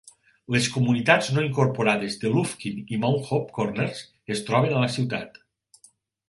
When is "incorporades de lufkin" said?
1.47-2.79